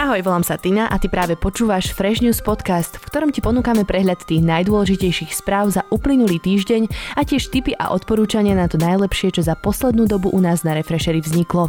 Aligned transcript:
Ahoj, 0.00 0.24
volám 0.24 0.40
sa 0.40 0.56
Tina 0.56 0.88
a 0.88 0.96
ty 0.96 1.12
práve 1.12 1.36
počúvaš 1.36 1.92
Fresh 1.92 2.24
News 2.24 2.40
podcast, 2.40 2.96
v 2.96 3.04
ktorom 3.04 3.36
ti 3.36 3.44
ponúkame 3.44 3.84
prehľad 3.84 4.24
tých 4.24 4.40
najdôležitejších 4.40 5.28
správ 5.36 5.76
za 5.76 5.84
uplynulý 5.92 6.40
týždeň 6.40 6.88
a 6.88 7.20
tiež 7.20 7.52
tipy 7.52 7.76
a 7.76 7.92
odporúčania 7.92 8.56
na 8.56 8.64
to 8.64 8.80
najlepšie, 8.80 9.36
čo 9.36 9.44
za 9.44 9.52
poslednú 9.60 10.08
dobu 10.08 10.32
u 10.32 10.40
nás 10.40 10.64
na 10.64 10.72
Refreshery 10.72 11.20
vzniklo. 11.20 11.68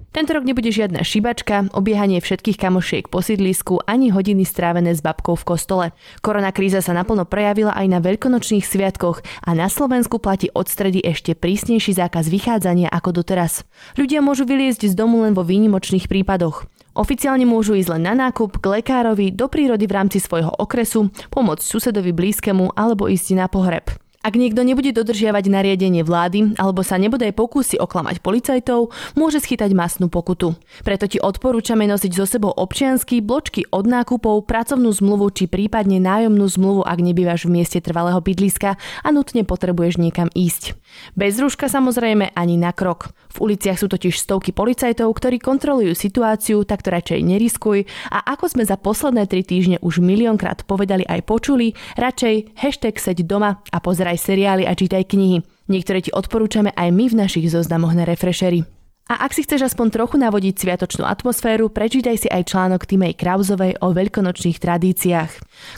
Tento 0.11 0.35
rok 0.35 0.43
nebude 0.43 0.75
žiadna 0.75 1.07
šibačka, 1.07 1.71
obiehanie 1.71 2.19
všetkých 2.19 2.59
kamošiek 2.59 3.07
po 3.07 3.23
sídlisku 3.23 3.79
ani 3.87 4.11
hodiny 4.11 4.43
strávené 4.43 4.91
s 4.91 4.99
babkou 4.99 5.39
v 5.39 5.47
kostole. 5.55 5.85
Korona 6.19 6.51
kríza 6.51 6.83
sa 6.83 6.91
naplno 6.91 7.23
prejavila 7.23 7.71
aj 7.71 7.87
na 7.87 8.03
veľkonočných 8.03 8.59
sviatkoch 8.59 9.23
a 9.47 9.55
na 9.55 9.71
Slovensku 9.71 10.19
platí 10.19 10.51
od 10.51 10.67
stredy 10.67 10.99
ešte 10.99 11.31
prísnejší 11.31 11.95
zákaz 11.95 12.27
vychádzania 12.27 12.91
ako 12.91 13.23
doteraz. 13.23 13.63
Ľudia 13.95 14.19
môžu 14.19 14.43
vyliezť 14.43 14.91
z 14.91 14.99
domu 14.99 15.23
len 15.23 15.31
vo 15.31 15.47
výnimočných 15.47 16.11
prípadoch. 16.11 16.67
Oficiálne 16.91 17.47
môžu 17.47 17.79
ísť 17.79 17.95
len 17.95 18.11
na 18.11 18.27
nákup, 18.27 18.59
k 18.59 18.83
lekárovi, 18.83 19.31
do 19.31 19.47
prírody 19.47 19.87
v 19.87 19.95
rámci 19.95 20.19
svojho 20.19 20.51
okresu, 20.59 21.07
pomôcť 21.31 21.63
susedovi 21.63 22.11
blízkemu 22.11 22.75
alebo 22.75 23.07
ísť 23.07 23.39
na 23.39 23.47
pohreb. 23.47 23.87
Ak 24.21 24.37
niekto 24.37 24.61
nebude 24.61 24.93
dodržiavať 24.93 25.49
nariadenie 25.49 26.05
vlády 26.05 26.53
alebo 26.61 26.85
sa 26.85 27.01
nebude 27.01 27.25
aj 27.25 27.33
pokúsi 27.33 27.81
oklamať 27.81 28.21
policajtov, 28.21 28.93
môže 29.17 29.41
schytať 29.41 29.73
masnú 29.73 30.13
pokutu. 30.13 30.53
Preto 30.85 31.09
ti 31.09 31.17
odporúčame 31.17 31.89
nosiť 31.89 32.11
so 32.13 32.29
sebou 32.29 32.53
občiansky, 32.53 33.17
bločky 33.17 33.65
od 33.73 33.89
nákupov, 33.89 34.45
pracovnú 34.45 34.93
zmluvu 34.93 35.33
či 35.33 35.49
prípadne 35.49 35.97
nájomnú 35.97 36.45
zmluvu, 36.45 36.85
ak 36.85 37.01
nebývaš 37.01 37.49
v 37.49 37.57
mieste 37.57 37.81
trvalého 37.81 38.21
bydliska 38.21 38.77
a 38.77 39.07
nutne 39.09 39.41
potrebuješ 39.41 39.97
niekam 39.97 40.29
ísť. 40.37 40.77
Bez 41.17 41.41
rúška 41.41 41.65
samozrejme 41.65 42.37
ani 42.37 42.61
na 42.61 42.77
krok. 42.77 43.09
V 43.33 43.49
uliciach 43.49 43.81
sú 43.81 43.89
totiž 43.89 44.21
stovky 44.21 44.53
policajtov, 44.53 45.09
ktorí 45.17 45.41
kontrolujú 45.41 45.97
situáciu, 45.97 46.61
tak 46.61 46.85
to 46.85 46.93
radšej 46.93 47.25
neriskuj 47.25 47.89
a 48.13 48.21
ako 48.37 48.53
sme 48.53 48.63
za 48.69 48.77
posledné 48.77 49.25
tri 49.25 49.41
týždne 49.41 49.81
už 49.81 50.03
miliónkrát 50.03 50.61
povedali 50.67 51.07
aj 51.09 51.25
počuli, 51.25 51.73
radšej 51.97 52.59
hashtag 52.59 53.01
seď 53.01 53.23
doma 53.25 53.63
a 53.71 53.77
pozeraj 53.79 54.10
pozeraj 54.11 54.27
seriály 54.27 54.63
a 54.67 54.75
čítaj 54.75 55.07
knihy. 55.07 55.39
Niektoré 55.71 56.03
ti 56.03 56.11
odporúčame 56.11 56.75
aj 56.75 56.89
my 56.91 57.05
v 57.07 57.15
našich 57.15 57.47
zoznamoch 57.47 57.95
na 57.95 58.03
Refreshery. 58.03 58.67
A 59.07 59.27
ak 59.27 59.35
si 59.35 59.43
chceš 59.43 59.71
aspoň 59.71 59.87
trochu 59.91 60.15
navodiť 60.19 60.55
sviatočnú 60.55 61.03
atmosféru, 61.03 61.67
prečítaj 61.67 62.15
si 62.15 62.27
aj 62.31 62.47
článok 62.47 62.87
Timej 62.87 63.15
Krauzovej 63.15 63.79
o 63.83 63.91
veľkonočných 63.91 64.59
tradíciách. 64.59 65.31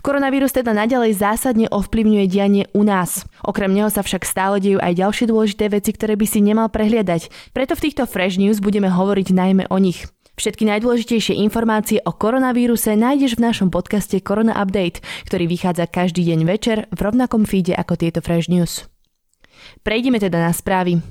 Koronavírus 0.06 0.54
teda 0.54 0.74
naďalej 0.74 1.18
zásadne 1.18 1.66
ovplyvňuje 1.70 2.26
dianie 2.30 2.66
u 2.78 2.86
nás. 2.86 3.26
Okrem 3.42 3.74
neho 3.74 3.90
sa 3.90 4.06
však 4.06 4.22
stále 4.26 4.62
dejú 4.62 4.78
aj 4.82 4.98
ďalšie 4.98 5.26
dôležité 5.30 5.66
veci, 5.70 5.94
ktoré 5.94 6.14
by 6.14 6.26
si 6.30 6.46
nemal 6.46 6.70
prehliadať. 6.70 7.54
Preto 7.54 7.74
v 7.74 7.84
týchto 7.90 8.06
Fresh 8.06 8.38
News 8.38 8.62
budeme 8.62 8.90
hovoriť 8.90 9.34
najmä 9.34 9.64
o 9.70 9.78
nich. 9.82 10.06
Všetky 10.34 10.66
najdôležitejšie 10.66 11.38
informácie 11.46 12.02
o 12.02 12.10
koronavíruse 12.10 12.98
nájdeš 12.98 13.38
v 13.38 13.46
našom 13.54 13.70
podcaste 13.70 14.18
Korona 14.18 14.58
Update, 14.58 15.06
ktorý 15.30 15.46
vychádza 15.46 15.86
každý 15.86 16.26
deň 16.26 16.40
večer 16.50 16.78
v 16.90 17.00
rovnakom 17.06 17.46
feede 17.46 17.78
ako 17.78 17.94
tieto 18.02 18.18
Fresh 18.18 18.50
News. 18.50 18.90
Prejdeme 19.86 20.18
teda 20.18 20.42
na 20.42 20.50
správy. 20.50 21.06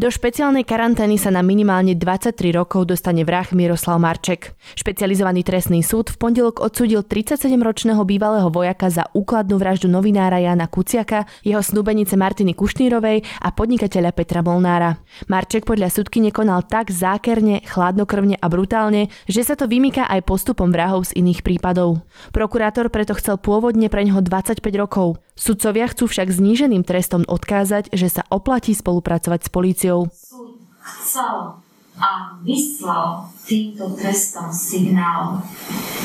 Do 0.00 0.08
špeciálnej 0.08 0.64
karantény 0.64 1.20
sa 1.20 1.28
na 1.28 1.44
minimálne 1.44 1.92
23 1.92 2.32
rokov 2.56 2.88
dostane 2.88 3.28
vrah 3.28 3.44
Miroslav 3.52 4.00
Marček. 4.00 4.56
Špecializovaný 4.72 5.44
trestný 5.44 5.84
súd 5.84 6.08
v 6.08 6.16
pondelok 6.16 6.64
odsúdil 6.64 7.04
37-ročného 7.04 8.00
bývalého 8.08 8.48
vojaka 8.48 8.88
za 8.88 9.04
úkladnú 9.12 9.60
vraždu 9.60 9.92
novinára 9.92 10.40
Jana 10.40 10.64
Kuciaka, 10.64 11.28
jeho 11.44 11.60
snúbenice 11.60 12.16
Martiny 12.16 12.56
Kušnírovej 12.56 13.20
a 13.44 13.52
podnikateľa 13.52 14.16
Petra 14.16 14.40
Molnára. 14.40 14.96
Marček 15.28 15.68
podľa 15.68 15.92
súdky 15.92 16.24
nekonal 16.24 16.64
tak 16.64 16.88
zákerne, 16.88 17.60
chladnokrvne 17.68 18.40
a 18.40 18.46
brutálne, 18.48 19.12
že 19.28 19.44
sa 19.44 19.60
to 19.60 19.68
vymýka 19.68 20.08
aj 20.08 20.24
postupom 20.24 20.72
vrahov 20.72 21.12
z 21.12 21.20
iných 21.20 21.44
prípadov. 21.44 22.00
Prokurátor 22.32 22.88
preto 22.88 23.12
chcel 23.20 23.36
pôvodne 23.36 23.92
pre 23.92 24.08
neho 24.08 24.24
25 24.24 24.56
rokov. 24.72 25.20
Sudcovia 25.32 25.88
chcú 25.88 26.12
však 26.12 26.28
zníženým 26.28 26.84
trestom 26.84 27.24
odkázať, 27.24 27.90
že 27.96 28.12
sa 28.12 28.22
oplatí 28.28 28.76
spolupracovať 28.76 29.48
s 29.48 29.50
políciou 29.50 29.81
políciou. 29.82 30.06
Súd 30.14 30.62
chcel 30.78 31.58
a 31.98 32.10
vyslal 32.42 33.28
týmto 33.44 33.94
trestom 33.98 34.48
signál, 34.54 35.42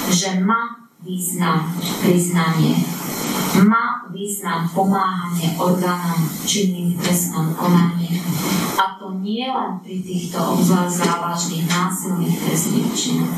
že 0.10 0.42
má 0.42 0.90
význam 1.02 1.64
priznanie, 2.04 2.76
má 3.64 4.04
význam 4.12 4.68
pomáhanie 4.74 5.56
orgánom 5.56 6.28
činným 6.44 6.98
trestnom 7.00 7.54
konaní. 7.56 8.20
A 8.78 9.00
to 9.00 9.16
nie 9.24 9.48
len 9.48 9.82
pri 9.82 10.04
týchto 10.04 10.38
obzvlášť 10.38 10.96
závažných 11.08 11.66
násilných 11.66 12.36
trestných 12.46 12.90
činoch, 12.94 13.34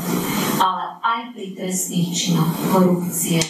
ale 0.58 0.84
aj 1.00 1.20
pri 1.32 1.46
trestných 1.56 2.10
činoch 2.12 2.50
korupcie, 2.72 3.40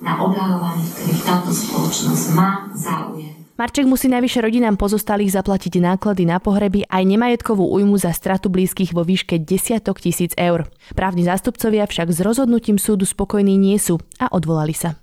na 0.00 0.16
odhalovaných, 0.16 0.96
ktorých 0.96 1.22
táto 1.28 1.52
spoločnosť 1.52 2.24
má 2.32 2.72
záujem. 2.72 3.39
Marček 3.60 3.84
musí 3.84 4.08
najvyššie 4.08 4.40
rodinám 4.40 4.80
pozostalých 4.80 5.36
zaplatiť 5.36 5.84
náklady 5.84 6.24
na 6.24 6.40
pohreby 6.40 6.88
aj 6.88 7.04
nemajetkovú 7.04 7.68
újmu 7.76 8.00
za 8.00 8.08
stratu 8.16 8.48
blízkych 8.48 8.96
vo 8.96 9.04
výške 9.04 9.36
desiatok 9.36 10.00
tisíc 10.00 10.32
eur. 10.40 10.64
Právni 10.96 11.28
zástupcovia 11.28 11.84
však 11.84 12.08
s 12.08 12.24
rozhodnutím 12.24 12.80
súdu 12.80 13.04
spokojní 13.04 13.60
nie 13.60 13.76
sú 13.76 14.00
a 14.16 14.32
odvolali 14.32 14.72
sa. 14.72 14.96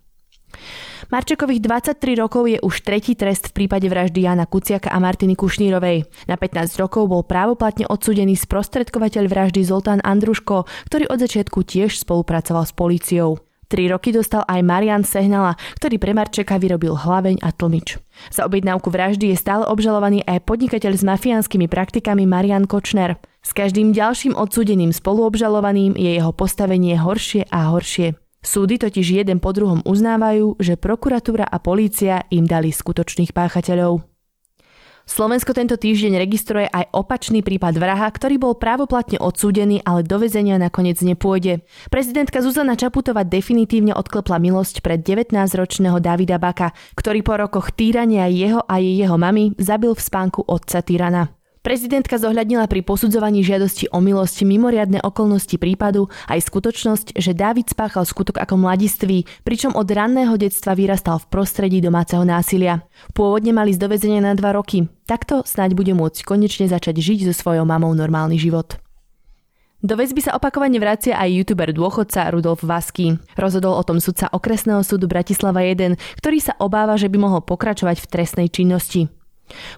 Marčekových 1.13 1.61
23 1.61 2.17
rokov 2.17 2.49
je 2.49 2.57
už 2.57 2.81
tretí 2.81 3.13
trest 3.13 3.53
v 3.53 3.61
prípade 3.61 3.85
vraždy 3.85 4.25
Jana 4.25 4.49
Kuciaka 4.49 4.89
a 4.89 4.97
Martiny 4.97 5.37
Kušnírovej. 5.37 6.09
Na 6.25 6.33
15 6.33 6.81
rokov 6.81 7.05
bol 7.13 7.21
právoplatne 7.21 7.85
odsúdený 7.85 8.33
sprostredkovateľ 8.41 9.29
vraždy 9.29 9.61
Zoltán 9.69 10.01
Andruško, 10.01 10.65
ktorý 10.89 11.05
od 11.13 11.21
začiatku 11.21 11.61
tiež 11.61 12.01
spolupracoval 12.01 12.65
s 12.65 12.73
políciou. 12.73 13.37
Tri 13.67 13.91
roky 13.91 14.15
dostal 14.15 14.47
aj 14.47 14.63
Marian 14.63 15.03
Sehnala, 15.03 15.59
ktorý 15.75 15.99
pre 15.99 16.15
Marčeka 16.15 16.55
vyrobil 16.55 16.95
hlaveň 16.95 17.43
a 17.43 17.51
tlmič. 17.51 17.99
Za 18.31 18.47
objednávku 18.47 18.87
vraždy 18.87 19.35
je 19.35 19.37
stále 19.37 19.67
obžalovaný 19.67 20.23
aj 20.23 20.47
podnikateľ 20.47 20.95
s 20.95 21.03
mafiánskymi 21.03 21.67
praktikami 21.67 22.23
Marian 22.23 22.63
Kočner. 22.63 23.19
S 23.43 23.51
každým 23.51 23.91
ďalším 23.91 24.39
odsúdeným 24.39 24.95
spoluobžalovaným 24.95 25.99
je 25.99 26.15
jeho 26.15 26.31
postavenie 26.31 26.95
horšie 26.95 27.47
a 27.51 27.75
horšie. 27.75 28.15
Súdy 28.39 28.79
totiž 28.79 29.19
jeden 29.19 29.43
po 29.43 29.51
druhom 29.51 29.83
uznávajú, 29.83 30.55
že 30.63 30.79
prokuratúra 30.79 31.43
a 31.43 31.59
polícia 31.59 32.23
im 32.31 32.47
dali 32.47 32.71
skutočných 32.71 33.35
páchateľov. 33.35 34.16
Slovensko 35.07 35.55
tento 35.55 35.79
týždeň 35.79 36.19
registruje 36.19 36.67
aj 36.67 36.91
opačný 36.91 37.39
prípad 37.39 37.79
vraha, 37.79 38.11
ktorý 38.11 38.35
bol 38.35 38.59
právoplatne 38.59 39.23
odsúdený, 39.23 39.79
ale 39.87 40.03
do 40.03 40.19
väzenia 40.19 40.59
nakoniec 40.59 40.99
nepôjde. 40.99 41.63
Prezidentka 41.87 42.43
Zuzana 42.43 42.75
Čaputová 42.75 43.23
definitívne 43.23 43.95
odklepla 43.95 44.35
milosť 44.35 44.83
pred 44.83 44.99
19-ročného 45.07 46.03
Davida 46.03 46.35
Baka, 46.35 46.75
ktorý 46.99 47.23
po 47.23 47.39
rokoch 47.39 47.71
týrania 47.71 48.27
jeho 48.27 48.59
a 48.67 48.83
jej 48.83 48.99
jeho 48.99 49.15
mamy 49.15 49.55
zabil 49.55 49.95
v 49.95 50.01
spánku 50.03 50.43
otca 50.43 50.83
tyrana. 50.83 51.36
Prezidentka 51.65 52.15
zohľadnila 52.21 52.69
pri 52.69 52.85
posudzovaní 52.85 53.41
žiadosti 53.43 53.91
o 53.91 53.99
milosť 53.99 54.45
mimoriadne 54.47 55.03
okolnosti 55.03 55.57
prípadu 55.57 56.07
aj 56.29 56.45
skutočnosť, 56.47 57.07
že 57.17 57.35
Dávid 57.35 57.67
spáchal 57.71 58.07
skutok 58.07 58.39
ako 58.39 58.55
mladistvý, 58.61 59.25
pričom 59.43 59.73
od 59.73 59.87
ranného 59.89 60.37
detstva 60.39 60.77
vyrastal 60.77 61.19
v 61.19 61.29
prostredí 61.33 61.81
domáceho 61.83 62.23
násilia. 62.23 62.85
Pôvodne 63.11 63.51
mali 63.51 63.73
z 63.73 63.83
na 64.21 64.33
dva 64.37 64.55
roky. 64.55 64.87
Takto 65.07 65.43
snáď 65.43 65.73
bude 65.75 65.93
môcť 65.95 66.23
konečne 66.23 66.67
začať 66.67 66.99
žiť 66.99 67.19
so 67.29 67.33
svojou 67.33 67.65
mamou 67.65 67.91
normálny 67.95 68.39
život. 68.39 68.79
Do 69.77 69.93
väzby 69.93 70.25
sa 70.25 70.33
opakovane 70.33 70.81
vracia 70.81 71.13
aj 71.13 71.29
youtuber 71.37 71.69
dôchodca 71.69 72.33
Rudolf 72.33 72.65
Vasky. 72.65 73.13
Rozhodol 73.37 73.77
o 73.77 73.85
tom 73.85 74.01
sudca 74.01 74.25
okresného 74.33 74.81
súdu 74.81 75.05
Bratislava 75.05 75.61
1, 75.61 75.93
ktorý 76.17 76.41
sa 76.41 76.57
obáva, 76.57 76.97
že 76.97 77.13
by 77.13 77.17
mohol 77.21 77.45
pokračovať 77.45 78.01
v 78.01 78.09
trestnej 78.09 78.47
činnosti. 78.49 79.05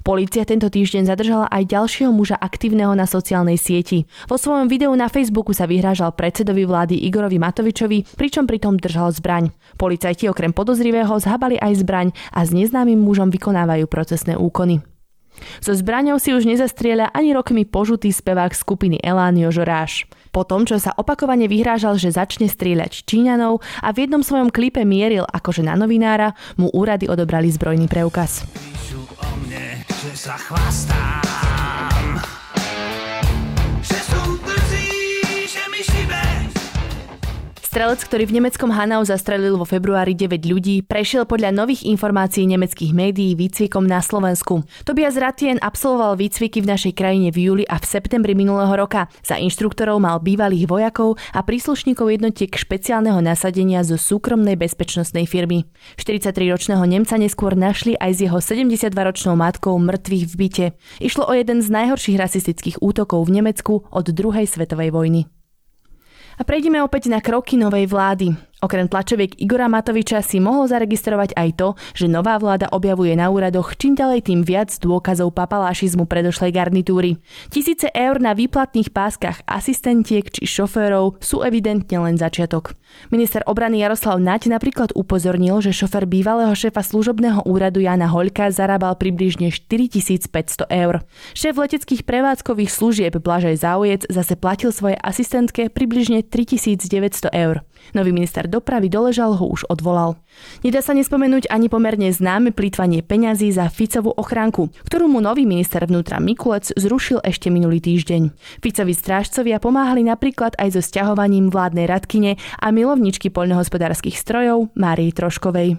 Polícia 0.01 0.45
tento 0.45 0.67
týždeň 0.67 1.09
zadržala 1.09 1.47
aj 1.49 1.69
ďalšieho 1.69 2.11
muža 2.13 2.37
aktívneho 2.37 2.93
na 2.97 3.05
sociálnej 3.05 3.57
sieti. 3.57 4.09
Vo 4.25 4.37
svojom 4.37 4.67
videu 4.67 4.91
na 4.97 5.07
Facebooku 5.07 5.53
sa 5.53 5.69
vyhrážal 5.69 6.13
predsedovi 6.13 6.65
vlády 6.65 6.95
Igorovi 7.05 7.37
Matovičovi, 7.37 8.17
pričom 8.17 8.49
pritom 8.49 8.77
držal 8.77 9.13
zbraň. 9.13 9.53
Policajti 9.77 10.29
okrem 10.29 10.51
podozrivého 10.51 11.13
zhabali 11.21 11.57
aj 11.61 11.85
zbraň 11.85 12.07
a 12.33 12.43
s 12.43 12.53
neznámym 12.53 12.97
mužom 12.97 13.29
vykonávajú 13.29 13.85
procesné 13.85 14.35
úkony. 14.35 14.81
So 15.63 15.71
zbraňou 15.71 16.19
si 16.19 16.35
už 16.35 16.43
nezastrieľa 16.43 17.15
ani 17.15 17.31
rokmi 17.31 17.63
požutý 17.63 18.11
spevák 18.11 18.51
skupiny 18.51 18.99
Elán 18.99 19.39
Jožoráš. 19.39 20.07
Po 20.35 20.43
tom, 20.43 20.67
čo 20.67 20.77
sa 20.77 20.93
opakovane 20.93 21.47
vyhrážal, 21.49 21.95
že 21.95 22.13
začne 22.13 22.51
strieľať 22.51 23.07
Číňanov 23.07 23.63
a 23.81 23.89
v 23.95 24.05
jednom 24.05 24.21
svojom 24.21 24.53
klipe 24.53 24.83
mieril 24.83 25.25
akože 25.25 25.65
na 25.65 25.79
novinára, 25.79 26.37
mu 26.59 26.69
úrady 26.69 27.09
odobrali 27.09 27.49
zbrojný 27.49 27.87
preukaz. 27.87 28.45
O 29.19 29.29
mne, 29.43 29.83
že 29.87 30.11
sa 30.15 30.35
chvastám 30.39 31.38
Strelec, 37.69 38.01
ktorý 38.01 38.25
v 38.25 38.41
nemeckom 38.41 38.73
Hanau 38.73 39.05
zastrelil 39.05 39.53
vo 39.53 39.61
februári 39.61 40.17
9 40.17 40.41
ľudí, 40.41 40.81
prešiel 40.81 41.29
podľa 41.29 41.53
nových 41.53 41.85
informácií 41.85 42.49
nemeckých 42.49 42.97
médií 42.97 43.37
výcvikom 43.37 43.85
na 43.85 44.01
Slovensku. 44.01 44.65
Tobias 44.89 45.13
Ratien 45.13 45.61
absolvoval 45.61 46.17
výcviky 46.17 46.65
v 46.65 46.69
našej 46.73 46.97
krajine 46.97 47.29
v 47.29 47.45
júli 47.45 47.63
a 47.69 47.77
v 47.77 47.85
septembri 47.85 48.33
minulého 48.33 48.73
roka. 48.73 49.05
Za 49.21 49.37
inštruktorov 49.37 50.01
mal 50.01 50.17
bývalých 50.17 50.65
vojakov 50.65 51.21
a 51.29 51.45
príslušníkov 51.45 52.09
jednotiek 52.09 52.49
špeciálneho 52.49 53.21
nasadenia 53.21 53.85
zo 53.85 54.01
súkromnej 54.01 54.57
bezpečnostnej 54.57 55.29
firmy. 55.29 55.69
43-ročného 56.01 56.81
Nemca 56.89 57.21
neskôr 57.21 57.53
našli 57.53 57.93
aj 58.01 58.17
s 58.17 58.19
jeho 58.25 58.41
72-ročnou 58.41 59.37
matkou 59.37 59.77
mŕtvych 59.77 60.25
v 60.25 60.33
byte. 60.41 60.67
Išlo 61.05 61.29
o 61.29 61.37
jeden 61.37 61.61
z 61.61 61.69
najhorších 61.69 62.17
rasistických 62.17 62.81
útokov 62.81 63.29
v 63.29 63.45
Nemecku 63.45 63.85
od 63.93 64.09
druhej 64.09 64.49
svetovej 64.49 64.89
vojny. 64.89 65.29
A 66.39 66.47
prejdeme 66.47 66.79
opäť 66.79 67.11
na 67.11 67.19
kroky 67.19 67.59
novej 67.59 67.83
vlády. 67.91 68.31
Okrem 68.59 68.91
tlačoviek 68.91 69.39
Igora 69.39 69.71
Matoviča 69.71 70.19
si 70.19 70.43
mohol 70.43 70.67
zaregistrovať 70.67 71.31
aj 71.31 71.49
to, 71.55 71.67
že 71.95 72.11
nová 72.11 72.35
vláda 72.35 72.67
objavuje 72.75 73.15
na 73.15 73.31
úradoch 73.31 73.79
čím 73.79 73.95
ďalej 73.95 74.27
tým 74.27 74.43
viac 74.43 74.67
dôkazov 74.83 75.31
papalášizmu 75.31 76.03
predošlej 76.03 76.51
garnitúry. 76.51 77.23
Tisíce 77.47 77.87
eur 77.95 78.19
na 78.19 78.35
výplatných 78.35 78.91
páskach 78.91 79.47
asistentiek 79.47 80.27
či 80.27 80.43
šoférov 80.43 81.23
sú 81.23 81.39
evidentne 81.39 82.03
len 82.03 82.19
začiatok. 82.19 82.75
Minister 83.15 83.47
obrany 83.47 83.79
Jaroslav 83.79 84.19
Naď 84.19 84.51
napríklad 84.51 84.91
upozornil, 84.91 85.63
že 85.63 85.71
šofer 85.71 86.03
bývalého 86.03 86.51
šéfa 86.51 86.83
služobného 86.83 87.47
úradu 87.47 87.79
Jana 87.79 88.11
Hoľka 88.11 88.51
zarábal 88.51 88.99
približne 88.99 89.55
4500 89.55 90.67
eur. 90.67 90.99
Šéf 91.31 91.55
leteckých 91.55 92.03
prevádzkových 92.03 92.75
služieb 92.75 93.13
Blažej 93.23 93.55
Záujec 93.61 94.03
zase 94.11 94.35
platil 94.35 94.75
svoje 94.75 94.99
asistentke 94.99 95.71
približne 95.71 96.27
3900 96.27 97.31
eur. 97.31 97.63
Nový 97.95 98.11
minister 98.11 98.48
dopravy 98.49 98.89
Doležal 98.89 99.37
ho 99.37 99.45
už 99.45 99.69
odvolal. 99.69 100.17
Nedá 100.65 100.81
sa 100.81 100.97
nespomenúť 100.97 101.47
ani 101.53 101.69
pomerne 101.69 102.09
známe 102.09 102.49
plýtvanie 102.49 103.05
peňazí 103.05 103.53
za 103.53 103.69
Ficovú 103.69 104.11
ochránku, 104.17 104.73
ktorú 104.89 105.05
mu 105.05 105.21
nový 105.21 105.45
minister 105.45 105.85
vnútra 105.85 106.17
Mikulec 106.17 106.73
zrušil 106.73 107.21
ešte 107.21 107.53
minulý 107.53 107.77
týždeň. 107.79 108.33
Ficovi 108.65 108.97
strážcovia 108.97 109.61
pomáhali 109.61 110.01
napríklad 110.01 110.57
aj 110.57 110.75
so 110.75 110.81
sťahovaním 110.81 111.53
vládnej 111.53 111.85
radkyne 111.85 112.41
a 112.57 112.67
milovničky 112.73 113.29
poľnohospodárskych 113.29 114.17
strojov 114.17 114.73
Márii 114.73 115.13
Troškovej. 115.13 115.77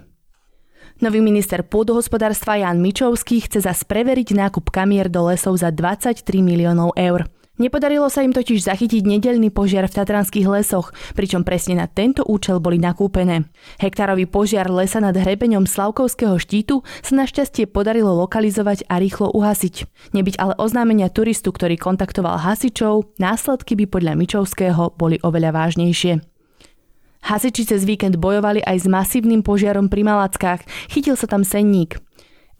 Nový 1.01 1.17
minister 1.17 1.65
pôdohospodárstva 1.65 2.61
Jan 2.61 2.77
Mičovský 2.77 3.41
chce 3.41 3.65
zas 3.65 3.81
preveriť 3.81 4.37
nákup 4.37 4.69
kamier 4.69 5.09
do 5.09 5.33
lesov 5.33 5.57
za 5.57 5.73
23 5.73 6.21
miliónov 6.45 6.93
eur. 6.93 7.25
Nepodarilo 7.61 8.09
sa 8.09 8.25
im 8.25 8.33
totiž 8.33 8.65
zachytiť 8.65 9.05
nedelný 9.05 9.53
požiar 9.53 9.85
v 9.85 9.93
tatranských 10.01 10.49
lesoch, 10.49 10.97
pričom 11.13 11.45
presne 11.45 11.77
na 11.77 11.85
tento 11.85 12.25
účel 12.25 12.57
boli 12.57 12.81
nakúpené. 12.81 13.45
Hektárový 13.77 14.25
požiar 14.25 14.65
lesa 14.73 14.97
nad 14.97 15.13
hrebeňom 15.13 15.69
Slavkovského 15.69 16.41
štítu 16.41 16.81
sa 17.05 17.13
našťastie 17.21 17.69
podarilo 17.69 18.17
lokalizovať 18.17 18.89
a 18.89 18.97
rýchlo 18.97 19.29
uhasiť. 19.37 19.85
Nebyť 20.09 20.41
ale 20.41 20.57
oznámenia 20.57 21.13
turistu, 21.13 21.53
ktorý 21.53 21.77
kontaktoval 21.77 22.41
hasičov, 22.41 23.13
následky 23.21 23.77
by 23.77 23.85
podľa 23.85 24.17
Mičovského 24.17 24.97
boli 24.97 25.21
oveľa 25.21 25.53
vážnejšie. 25.53 26.17
Hasiči 27.21 27.69
cez 27.69 27.85
víkend 27.85 28.17
bojovali 28.17 28.65
aj 28.65 28.77
s 28.81 28.85
masívnym 28.89 29.45
požiarom 29.45 29.85
pri 29.85 30.01
Malackách. 30.01 30.65
Chytil 30.89 31.13
sa 31.13 31.29
tam 31.29 31.45
senník. 31.45 32.01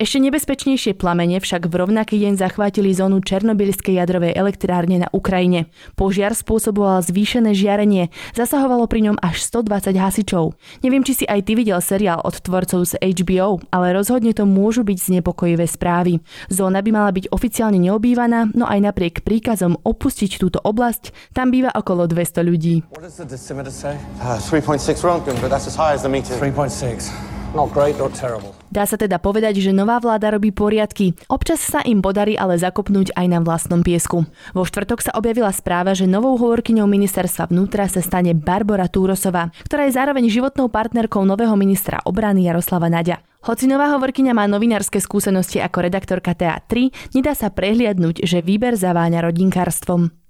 Ešte 0.02 0.18
nebezpečnejšie 0.18 0.98
plamene 0.98 1.38
však 1.38 1.70
v 1.70 1.78
rovnaký 1.78 2.18
deň 2.18 2.34
zachvátili 2.42 2.90
zónu 2.90 3.22
Černobylskej 3.22 4.02
jadrovej 4.02 4.34
elektrárne 4.34 4.98
na 5.06 5.06
Ukrajine. 5.14 5.70
Požiar 5.94 6.34
spôsoboval 6.34 7.06
zvýšené 7.06 7.54
žiarenie, 7.54 8.10
zasahovalo 8.34 8.90
pri 8.90 9.06
ňom 9.06 9.22
až 9.22 9.46
120 9.46 9.94
hasičov. 9.94 10.58
Neviem, 10.82 11.06
či 11.06 11.22
si 11.22 11.30
aj 11.30 11.46
ty 11.46 11.54
videl 11.54 11.78
seriál 11.86 12.18
od 12.26 12.34
tvorcov 12.34 12.82
z 12.90 12.98
HBO, 12.98 13.62
ale 13.70 13.94
rozhodne 13.94 14.34
to 14.34 14.50
môžu 14.50 14.82
byť 14.82 15.22
znepokojivé 15.22 15.70
správy. 15.70 16.18
Zóna 16.50 16.82
by 16.82 16.90
mala 16.90 17.14
byť 17.14 17.30
oficiálne 17.30 17.78
neobývaná, 17.78 18.50
no 18.58 18.66
aj 18.66 18.82
napriek 18.82 19.22
príkazom 19.22 19.78
opustiť 19.86 20.42
túto 20.42 20.58
oblasť, 20.66 21.14
tam 21.38 21.54
býva 21.54 21.78
okolo 21.78 22.10
200 22.10 22.42
ľudí. 22.42 22.82
What 22.90 23.06
does 23.06 23.22
the 23.22 23.30
decimeter 23.30 23.70
say? 23.70 24.02
Uh, 24.18 24.42
3.6 24.42 24.82
Rontgen, 27.54 27.60
but 27.60 27.60
that's 27.60 27.60
as 27.60 27.60
high 27.60 27.60
as 27.60 27.60
the 27.60 27.60
meter. 27.60 27.60
3.6. 27.60 27.60
Not 27.60 27.70
great, 27.74 27.98
not 28.00 28.14
terrible. 28.14 28.62
Dá 28.72 28.88
sa 28.88 28.96
teda 28.96 29.20
povedať, 29.20 29.60
že 29.60 29.76
nová 29.76 30.00
vláda 30.00 30.32
robí 30.32 30.56
poriadky. 30.56 31.12
Občas 31.28 31.60
sa 31.60 31.84
im 31.84 32.00
podarí 32.00 32.40
ale 32.40 32.56
zakopnúť 32.56 33.12
aj 33.20 33.26
na 33.28 33.44
vlastnom 33.44 33.84
piesku. 33.84 34.24
Vo 34.56 34.64
štvrtok 34.64 35.04
sa 35.04 35.12
objavila 35.20 35.52
správa, 35.52 35.92
že 35.92 36.08
novou 36.08 36.40
hovorkyňou 36.40 36.88
ministerstva 36.88 37.52
vnútra 37.52 37.92
sa 37.92 38.00
stane 38.00 38.32
Barbara 38.32 38.88
Túrosová, 38.88 39.52
ktorá 39.68 39.92
je 39.92 40.00
zároveň 40.00 40.32
životnou 40.32 40.72
partnerkou 40.72 41.28
nového 41.28 41.52
ministra 41.60 42.00
obrany 42.08 42.48
Jaroslava 42.48 42.88
Naďa. 42.88 43.20
Hoci 43.44 43.68
nová 43.68 43.92
hovorkyňa 43.98 44.32
má 44.38 44.48
novinárske 44.48 45.02
skúsenosti 45.04 45.60
ako 45.60 45.92
redaktorka 45.92 46.38
TA3, 46.38 46.94
nedá 47.18 47.34
sa 47.34 47.50
prehliadnúť, 47.50 48.24
že 48.24 48.40
výber 48.40 48.78
zaváňa 48.78 49.26
rodinkárstvom. 49.26 50.21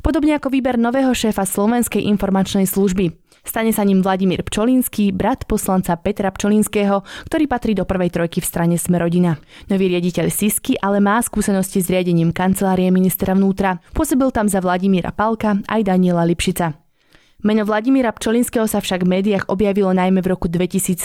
Podobne 0.00 0.38
ako 0.38 0.50
výber 0.52 0.80
nového 0.80 1.12
šéfa 1.12 1.44
Slovenskej 1.44 2.04
informačnej 2.08 2.64
služby. 2.68 3.14
Stane 3.46 3.72
sa 3.72 3.86
ním 3.86 4.04
Vladimír 4.04 4.44
Pčolínsky, 4.44 5.08
brat 5.08 5.48
poslanca 5.48 5.96
Petra 5.96 6.28
Pčolínskeho, 6.28 7.00
ktorý 7.30 7.44
patrí 7.48 7.72
do 7.72 7.88
prvej 7.88 8.12
trojky 8.12 8.44
v 8.44 8.48
strane 8.50 8.76
Smerodina. 8.76 9.40
Nový 9.72 9.88
riaditeľ 9.88 10.28
Sisky 10.28 10.76
ale 10.76 11.00
má 11.00 11.16
skúsenosti 11.24 11.80
s 11.80 11.88
riadením 11.88 12.34
kancelárie 12.34 12.92
ministra 12.92 13.32
vnútra. 13.32 13.80
Pôsobil 13.96 14.28
tam 14.34 14.50
za 14.52 14.60
Vladimíra 14.60 15.16
Palka 15.16 15.56
aj 15.64 15.80
Daniela 15.80 16.28
Lipšica. 16.28 16.87
Meno 17.38 17.62
Vladimíra 17.62 18.10
Pčolinského 18.10 18.66
sa 18.66 18.82
však 18.82 19.06
v 19.06 19.14
médiách 19.14 19.46
objavilo 19.46 19.94
najmä 19.94 20.26
v 20.26 20.34
roku 20.34 20.50
2017, 20.50 20.98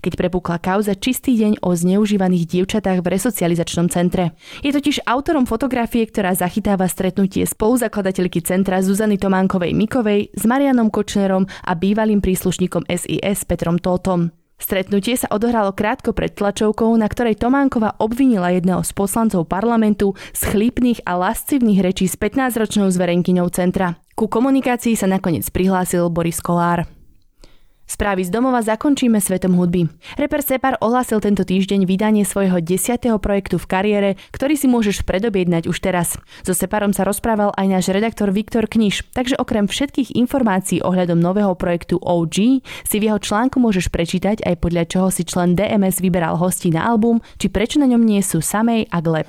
keď 0.00 0.12
prepukla 0.16 0.56
kauza 0.56 0.96
Čistý 0.96 1.36
deň 1.36 1.60
o 1.60 1.76
zneužívaných 1.76 2.48
dievčatách 2.48 3.04
v 3.04 3.12
resocializačnom 3.12 3.92
centre. 3.92 4.32
Je 4.64 4.72
totiž 4.72 5.04
autorom 5.04 5.44
fotografie, 5.44 6.08
ktorá 6.08 6.32
zachytáva 6.32 6.88
stretnutie 6.88 7.44
spoluzakladateľky 7.44 8.40
centra 8.40 8.80
Zuzany 8.80 9.20
Tománkovej 9.20 9.76
Mikovej 9.76 10.32
s 10.32 10.48
Marianom 10.48 10.88
Kočnerom 10.88 11.44
a 11.44 11.76
bývalým 11.76 12.24
príslušníkom 12.24 12.88
SIS 12.88 13.44
Petrom 13.44 13.76
Tótom. 13.76 14.32
Stretnutie 14.56 15.12
sa 15.20 15.28
odohralo 15.28 15.76
krátko 15.76 16.16
pred 16.16 16.32
tlačovkou, 16.32 16.88
na 16.96 17.04
ktorej 17.04 17.36
Tománková 17.36 18.00
obvinila 18.00 18.48
jedného 18.48 18.80
z 18.80 18.96
poslancov 18.96 19.44
parlamentu 19.44 20.16
z 20.32 20.56
chlípnych 20.56 21.04
a 21.04 21.20
lascivných 21.20 21.84
rečí 21.84 22.08
s 22.08 22.16
15-ročnou 22.16 22.88
zverenkyňou 22.88 23.52
centra. 23.52 24.00
Ku 24.14 24.30
komunikácii 24.30 24.94
sa 24.94 25.10
nakoniec 25.10 25.42
prihlásil 25.50 26.06
Boris 26.06 26.38
Kolár. 26.38 26.86
Správy 27.82 28.22
z 28.22 28.30
domova 28.30 28.62
zakončíme 28.62 29.18
svetom 29.18 29.58
hudby. 29.58 29.90
Reper 30.14 30.38
Separ 30.38 30.78
ohlásil 30.78 31.18
tento 31.18 31.42
týždeň 31.42 31.82
vydanie 31.82 32.22
svojho 32.22 32.62
desiatého 32.62 33.18
projektu 33.18 33.58
v 33.58 33.66
kariére, 33.66 34.10
ktorý 34.30 34.54
si 34.54 34.70
môžeš 34.70 35.02
predobjednať 35.02 35.66
už 35.66 35.82
teraz. 35.82 36.14
So 36.46 36.54
Separom 36.54 36.94
sa 36.94 37.02
rozprával 37.02 37.50
aj 37.58 37.66
náš 37.66 37.90
redaktor 37.90 38.30
Viktor 38.30 38.70
Kniž, 38.70 39.02
takže 39.10 39.34
okrem 39.34 39.66
všetkých 39.66 40.14
informácií 40.14 40.78
ohľadom 40.78 41.18
nového 41.18 41.52
projektu 41.58 41.98
OG 41.98 42.62
si 42.86 42.96
v 43.02 43.10
jeho 43.10 43.18
článku 43.18 43.58
môžeš 43.58 43.90
prečítať 43.90 44.46
aj 44.46 44.62
podľa 44.62 44.86
čoho 44.86 45.10
si 45.10 45.26
člen 45.26 45.58
DMS 45.58 45.98
vyberal 45.98 46.38
hostí 46.38 46.70
na 46.70 46.86
album, 46.86 47.18
či 47.42 47.50
prečo 47.50 47.82
na 47.82 47.90
ňom 47.90 48.00
nie 48.00 48.22
sú 48.22 48.38
Samej 48.38 48.86
a 48.94 49.02
Gleb. 49.02 49.26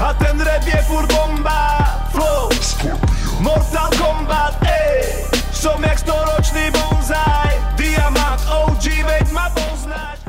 A 0.00 0.10
ten 0.18 0.40
rap 0.42 0.64
je 0.66 0.80
furt 0.90 1.06
bomba, 1.06 1.93
Mortal 3.44 3.92
Kombat, 4.00 4.56
ej, 4.64 5.28
som 5.52 5.76
jak 5.84 6.00
storočný 6.00 6.72
bonzaj. 6.72 7.44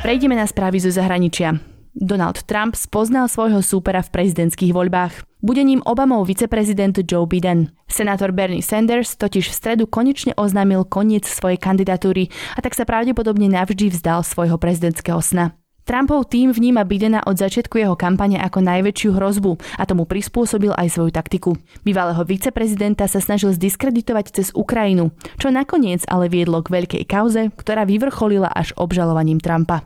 Prejdeme 0.05 0.37
na 0.37 0.45
správy 0.45 0.77
zo 0.77 0.93
zahraničia. 0.93 1.57
Donald 1.97 2.45
Trump 2.45 2.77
spoznal 2.77 3.25
svojho 3.25 3.65
súpera 3.65 4.05
v 4.05 4.13
prezidentských 4.13 4.69
voľbách. 4.69 5.25
Bude 5.41 5.65
ním 5.65 5.81
Obamov 5.81 6.29
viceprezident 6.29 7.01
Joe 7.01 7.25
Biden. 7.25 7.73
Senátor 7.89 8.29
Bernie 8.29 8.61
Sanders 8.61 9.17
totiž 9.17 9.49
v 9.49 9.57
stredu 9.57 9.89
konečne 9.89 10.37
oznámil 10.37 10.85
koniec 10.85 11.25
svojej 11.25 11.57
kandidatúry 11.57 12.29
a 12.53 12.61
tak 12.61 12.77
sa 12.77 12.85
pravdepodobne 12.85 13.49
navždy 13.49 13.97
vzdal 13.97 14.21
svojho 14.21 14.61
prezidentského 14.61 15.17
sna. 15.25 15.57
Trumpov 15.85 16.33
tým 16.33 16.49
vníma 16.49 16.81
Bidena 16.81 17.21
od 17.29 17.37
začiatku 17.37 17.77
jeho 17.77 17.93
kampane 17.93 18.41
ako 18.41 18.57
najväčšiu 18.57 19.21
hrozbu 19.21 19.53
a 19.77 19.85
tomu 19.85 20.09
prispôsobil 20.09 20.73
aj 20.73 20.97
svoju 20.97 21.13
taktiku. 21.13 21.53
Bývalého 21.85 22.25
viceprezidenta 22.25 23.05
sa 23.05 23.21
snažil 23.21 23.53
zdiskreditovať 23.53 24.33
cez 24.33 24.47
Ukrajinu, 24.57 25.13
čo 25.37 25.53
nakoniec 25.53 26.01
ale 26.09 26.25
viedlo 26.25 26.65
k 26.65 26.73
veľkej 26.73 27.03
kauze, 27.05 27.53
ktorá 27.53 27.85
vyvrcholila 27.85 28.49
až 28.49 28.73
obžalovaním 28.73 29.37
Trumpa. 29.37 29.85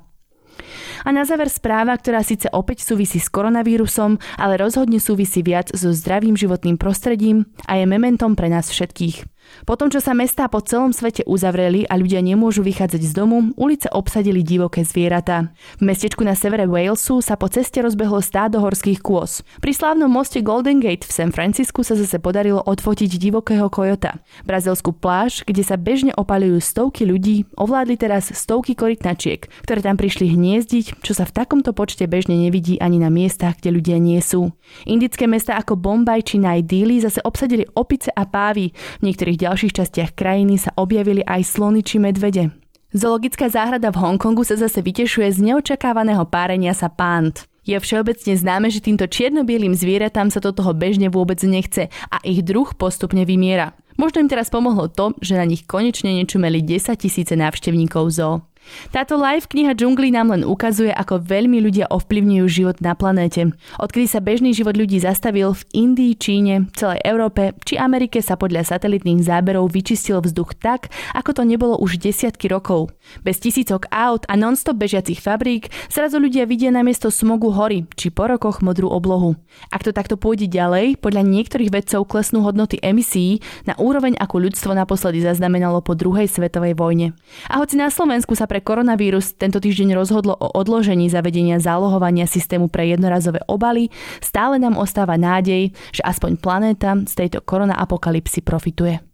A 1.04 1.12
na 1.12 1.28
záver 1.28 1.52
správa, 1.52 1.96
ktorá 1.96 2.24
síce 2.24 2.48
opäť 2.52 2.88
súvisí 2.88 3.20
s 3.20 3.28
koronavírusom, 3.28 4.20
ale 4.40 4.56
rozhodne 4.56 5.04
súvisí 5.04 5.44
viac 5.44 5.68
so 5.76 5.92
zdravým 5.92 6.40
životným 6.40 6.80
prostredím 6.80 7.44
a 7.68 7.76
je 7.76 7.84
mementom 7.84 8.40
pre 8.40 8.48
nás 8.48 8.72
všetkých. 8.72 9.28
Po 9.66 9.76
tom, 9.76 9.90
čo 9.90 10.00
sa 10.00 10.14
mestá 10.14 10.46
po 10.48 10.62
celom 10.62 10.94
svete 10.94 11.26
uzavreli 11.26 11.88
a 11.88 11.98
ľudia 11.98 12.22
nemôžu 12.22 12.62
vychádzať 12.62 13.02
z 13.02 13.14
domu, 13.16 13.52
ulice 13.56 13.90
obsadili 13.90 14.46
divoké 14.46 14.86
zvieratá. 14.86 15.52
V 15.80 15.88
mestečku 15.90 16.22
na 16.22 16.38
severe 16.38 16.70
Walesu 16.70 17.24
sa 17.26 17.40
po 17.40 17.50
ceste 17.50 17.82
rozbehlo 17.82 18.22
stádo 18.22 18.62
horských 18.62 19.02
kôz. 19.02 19.42
Pri 19.64 19.74
slávnom 19.74 20.12
moste 20.12 20.46
Golden 20.46 20.78
Gate 20.84 21.08
v 21.08 21.16
San 21.16 21.32
Francisku 21.34 21.82
sa 21.82 21.98
zase 21.98 22.22
podarilo 22.22 22.62
odfotiť 22.62 23.18
divokého 23.18 23.72
kojota. 23.72 24.22
Brazilskú 24.46 24.94
pláž, 24.94 25.42
kde 25.48 25.66
sa 25.66 25.80
bežne 25.80 26.14
opalujú 26.14 26.62
stovky 26.62 27.08
ľudí, 27.08 27.50
ovládli 27.58 27.96
teraz 27.98 28.30
stovky 28.30 28.78
korytnačiek, 28.78 29.48
ktoré 29.66 29.80
tam 29.82 29.98
prišli 29.98 30.36
hniezdiť, 30.36 31.02
čo 31.02 31.18
sa 31.18 31.26
v 31.26 31.36
takomto 31.36 31.72
počte 31.74 32.06
bežne 32.06 32.38
nevidí 32.38 32.78
ani 32.78 33.00
na 33.00 33.08
miestach, 33.08 33.58
kde 33.58 33.74
ľudia 33.74 33.98
nie 33.98 34.20
sú. 34.20 34.52
Indické 34.86 35.26
mesta 35.26 35.56
ako 35.56 35.80
Bombaj 35.80 36.28
či 36.28 36.38
Najdili 36.40 37.02
zase 37.02 37.24
obsadili 37.24 37.66
opice 37.76 38.12
a 38.14 38.28
pávy. 38.28 38.72
V 39.00 39.04
niektorých 39.08 39.39
ďalších 39.40 39.76
častiach 39.80 40.12
krajiny 40.18 40.60
sa 40.60 40.76
objavili 40.76 41.24
aj 41.24 41.48
slony 41.48 41.80
či 41.80 42.02
medvede. 42.02 42.52
Zoologická 42.90 43.48
záhrada 43.48 43.94
v 43.94 44.02
Hongkongu 44.02 44.42
sa 44.42 44.58
zase 44.58 44.82
vytešuje 44.82 45.30
z 45.30 45.40
neočakávaného 45.46 46.26
párenia 46.26 46.74
sa 46.74 46.90
pánt. 46.90 47.46
Je 47.62 47.78
všeobecne 47.78 48.34
známe, 48.34 48.74
že 48.74 48.82
týmto 48.82 49.06
čierno-bielým 49.06 49.78
zvieratám 49.78 50.34
sa 50.34 50.42
do 50.42 50.50
toho 50.50 50.74
bežne 50.74 51.14
vôbec 51.14 51.38
nechce 51.46 51.86
a 52.10 52.18
ich 52.26 52.42
druh 52.42 52.66
postupne 52.74 53.22
vymiera. 53.30 53.78
Možno 54.00 54.26
im 54.26 54.32
teraz 54.32 54.50
pomohlo 54.50 54.90
to, 54.90 55.14
že 55.22 55.38
na 55.38 55.46
nich 55.46 55.68
konečne 55.70 56.16
nečumeli 56.16 56.66
10 56.66 56.98
tisíce 56.98 57.36
návštevníkov 57.38 58.10
zoo. 58.10 58.42
Táto 58.90 59.20
live 59.20 59.46
kniha 59.46 59.74
džungli 59.76 60.10
nám 60.14 60.34
len 60.34 60.44
ukazuje, 60.44 60.90
ako 60.94 61.22
veľmi 61.22 61.62
ľudia 61.64 61.90
ovplyvňujú 61.90 62.46
život 62.50 62.78
na 62.82 62.98
planéte. 62.98 63.52
Odkedy 63.78 64.08
sa 64.10 64.24
bežný 64.24 64.52
život 64.56 64.76
ľudí 64.78 65.00
zastavil 65.02 65.54
v 65.54 65.62
Indii, 65.74 66.14
Číne, 66.18 66.68
celej 66.74 67.00
Európe 67.06 67.54
či 67.66 67.80
Amerike 67.80 68.20
sa 68.20 68.36
podľa 68.36 68.66
satelitných 68.66 69.24
záberov 69.24 69.72
vyčistil 69.72 70.20
vzduch 70.20 70.58
tak, 70.58 70.92
ako 71.16 71.36
to 71.36 71.44
nebolo 71.46 71.76
už 71.80 72.00
desiatky 72.00 72.48
rokov. 72.52 72.94
Bez 73.26 73.42
tisícok 73.42 73.90
aut 73.90 74.24
a 74.30 74.38
non-stop 74.38 74.78
bežiacich 74.78 75.20
fabrík 75.20 75.72
zrazu 75.90 76.22
ľudia 76.22 76.46
vidia 76.46 76.70
namiesto 76.70 77.10
smogu 77.10 77.50
hory 77.50 77.90
či 77.98 78.14
po 78.14 78.30
rokoch 78.30 78.62
modrú 78.62 78.90
oblohu. 78.92 79.36
Ak 79.74 79.82
to 79.82 79.92
takto 79.96 80.16
pôjde 80.16 80.48
ďalej, 80.52 81.00
podľa 81.02 81.26
niektorých 81.26 81.74
vedcov 81.74 82.06
klesnú 82.08 82.46
hodnoty 82.46 82.78
emisí 82.80 83.42
na 83.66 83.74
úroveň, 83.80 84.16
ako 84.20 84.50
ľudstvo 84.50 84.72
naposledy 84.76 85.24
zaznamenalo 85.24 85.82
po 85.82 85.96
druhej 85.96 86.30
svetovej 86.30 86.78
vojne. 86.78 87.18
A 87.50 87.60
hoci 87.60 87.76
na 87.76 87.90
Slovensku 87.90 88.36
sa 88.38 88.46
pre 88.46 88.59
koronavírus 88.62 89.34
tento 89.34 89.58
týždeň 89.58 89.98
rozhodlo 89.98 90.38
o 90.38 90.48
odložení 90.54 91.10
zavedenia 91.10 91.58
zálohovania 91.58 92.30
systému 92.30 92.70
pre 92.70 92.88
jednorazové 92.88 93.42
obaly, 93.50 93.90
stále 94.22 94.62
nám 94.62 94.78
ostáva 94.78 95.18
nádej, 95.18 95.74
že 95.92 96.02
aspoň 96.06 96.32
planéta 96.38 96.94
z 97.08 97.14
tejto 97.16 97.42
korona-apokalipsy 97.42 98.46
profituje. 98.46 99.09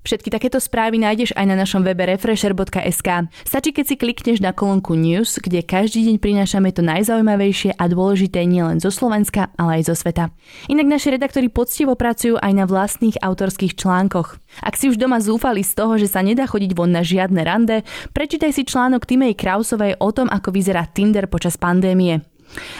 Všetky 0.00 0.32
takéto 0.32 0.56
správy 0.56 0.96
nájdeš 0.96 1.36
aj 1.36 1.44
na 1.44 1.60
našom 1.60 1.84
webe 1.84 2.08
refresher.sk. 2.08 3.28
Stačí, 3.44 3.70
keď 3.76 3.84
si 3.84 3.94
klikneš 4.00 4.40
na 4.40 4.56
kolónku 4.56 4.96
News, 4.96 5.36
kde 5.36 5.60
každý 5.60 6.08
deň 6.08 6.16
prinášame 6.16 6.72
to 6.72 6.80
najzaujímavejšie 6.80 7.76
a 7.76 7.84
dôležité 7.84 8.48
nielen 8.48 8.80
zo 8.80 8.88
Slovenska, 8.88 9.52
ale 9.60 9.84
aj 9.84 9.92
zo 9.92 9.94
sveta. 10.00 10.32
Inak 10.72 10.88
naši 10.88 11.20
redaktori 11.20 11.52
poctivo 11.52 12.00
pracujú 12.00 12.40
aj 12.40 12.52
na 12.56 12.64
vlastných 12.64 13.20
autorských 13.20 13.76
článkoch. 13.76 14.40
Ak 14.64 14.80
si 14.80 14.88
už 14.88 14.96
doma 14.96 15.20
zúfali 15.20 15.60
z 15.60 15.76
toho, 15.76 16.00
že 16.00 16.08
sa 16.08 16.24
nedá 16.24 16.48
chodiť 16.48 16.72
von 16.72 16.96
na 16.96 17.04
žiadne 17.04 17.44
rande, 17.44 17.84
prečítaj 18.16 18.56
si 18.56 18.64
článok 18.64 19.04
Timej 19.04 19.36
Krausovej 19.36 20.00
o 20.00 20.08
tom, 20.16 20.32
ako 20.32 20.48
vyzerá 20.48 20.88
Tinder 20.88 21.28
počas 21.28 21.60
pandémie. 21.60 22.24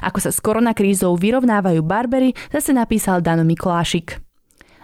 Ako 0.01 0.25
sa 0.25 0.33
s 0.33 0.41
koronakrízou 0.41 1.15
vyrovnávajú 1.21 1.85
barbery, 1.85 2.33
zase 2.49 2.73
napísal 2.73 3.21
Dano 3.21 3.45
Mikolášik. 3.45 4.30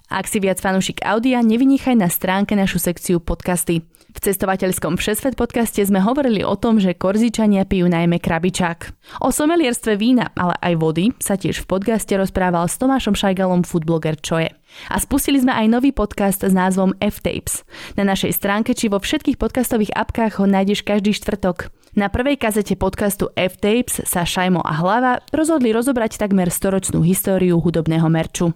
Ak 0.06 0.30
si 0.30 0.38
viac 0.38 0.62
fanúšik 0.62 1.02
audia, 1.02 1.42
nevynechaj 1.42 1.98
na 1.98 2.06
stránke 2.06 2.54
našu 2.54 2.78
sekciu 2.78 3.18
podcasty. 3.18 3.82
V 4.16 4.18
cestovateľskom 4.22 4.96
Všesvet 4.96 5.34
podcaste 5.34 5.82
sme 5.82 5.98
hovorili 5.98 6.40
o 6.46 6.54
tom, 6.54 6.78
že 6.78 6.96
korzičania 6.96 7.66
pijú 7.66 7.90
najmä 7.90 8.22
krabičák. 8.22 8.94
O 9.20 9.34
somelierstve 9.34 9.98
vína, 9.98 10.30
ale 10.38 10.54
aj 10.62 10.74
vody 10.78 11.04
sa 11.18 11.34
tiež 11.34 11.60
v 11.60 11.68
podcaste 11.68 12.14
rozprával 12.14 12.70
s 12.70 12.78
Tomášom 12.78 13.18
Šajgalom 13.18 13.66
foodbloger 13.66 14.16
Čoje. 14.22 14.54
A 14.88 14.96
spustili 15.02 15.42
sme 15.42 15.52
aj 15.52 15.66
nový 15.68 15.90
podcast 15.90 16.46
s 16.46 16.54
názvom 16.54 16.94
F-Tapes. 17.02 17.66
Na 17.98 18.06
našej 18.06 18.30
stránke 18.30 18.78
či 18.78 18.86
vo 18.86 19.02
všetkých 19.02 19.36
podcastových 19.36 19.92
apkách 19.92 20.38
ho 20.38 20.46
nájdeš 20.46 20.86
každý 20.86 21.12
štvrtok. 21.12 21.74
Na 21.98 22.08
prvej 22.08 22.38
kazete 22.38 22.78
podcastu 22.78 23.34
F-Tapes 23.34 24.06
sa 24.06 24.22
Šajmo 24.22 24.62
a 24.62 24.72
Hlava 24.80 25.20
rozhodli 25.34 25.74
rozobrať 25.74 26.16
takmer 26.16 26.48
storočnú 26.48 27.02
históriu 27.02 27.58
hudobného 27.58 28.06
merču. 28.06 28.54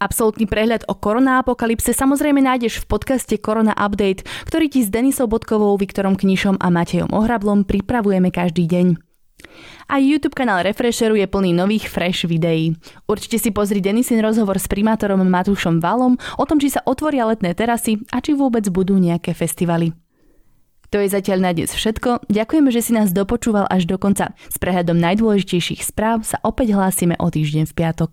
Absolutný 0.00 0.48
prehľad 0.48 0.88
o 0.88 0.96
korona-apokalypse 0.96 1.92
samozrejme 1.92 2.40
nájdeš 2.40 2.80
v 2.80 2.88
podcaste 2.88 3.36
Korona 3.36 3.76
Update, 3.76 4.24
ktorý 4.48 4.72
ti 4.72 4.80
s 4.80 4.88
Denisou 4.88 5.28
Bodkovou, 5.28 5.76
Viktorom 5.76 6.16
Knišom 6.16 6.56
a 6.56 6.72
Matejom 6.72 7.12
Ohrablom 7.12 7.68
pripravujeme 7.68 8.32
každý 8.32 8.64
deň. 8.64 8.96
A 9.92 10.00
YouTube 10.00 10.32
kanál 10.32 10.64
Refresheru 10.64 11.20
je 11.20 11.28
plný 11.28 11.52
nových 11.52 11.92
fresh 11.92 12.24
videí. 12.24 12.72
Určite 13.04 13.36
si 13.36 13.52
pozri 13.52 13.84
Denisin 13.84 14.24
rozhovor 14.24 14.56
s 14.56 14.72
primátorom 14.72 15.20
Matúšom 15.20 15.84
Valom 15.84 16.16
o 16.40 16.44
tom, 16.48 16.56
či 16.56 16.72
sa 16.72 16.80
otvoria 16.88 17.28
letné 17.28 17.52
terasy 17.52 18.00
a 18.08 18.24
či 18.24 18.32
vôbec 18.32 18.64
budú 18.72 18.96
nejaké 18.96 19.36
festivaly. 19.36 19.92
To 20.90 20.96
je 20.96 21.12
zatiaľ 21.12 21.44
na 21.44 21.50
dnes 21.52 21.76
všetko. 21.76 22.24
Ďakujeme, 22.32 22.72
že 22.72 22.80
si 22.80 22.96
nás 22.96 23.12
dopočúval 23.12 23.68
až 23.68 23.84
do 23.84 24.00
konca. 24.00 24.32
S 24.48 24.56
prehľadom 24.56 24.96
najdôležitejších 24.96 25.84
správ 25.84 26.24
sa 26.24 26.40
opäť 26.40 26.72
hlásime 26.72 27.20
o 27.20 27.28
týždeň 27.28 27.68
v 27.68 27.74
piatok. 27.76 28.12